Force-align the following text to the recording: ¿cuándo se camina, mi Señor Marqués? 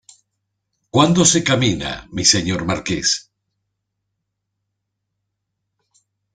¿cuándo 0.89 1.25
se 1.25 1.43
camina, 1.43 2.07
mi 2.11 2.25
Señor 2.25 2.65
Marqués? 2.65 3.29